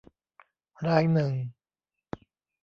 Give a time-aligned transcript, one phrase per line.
[0.87, 1.31] รายหนึ่ง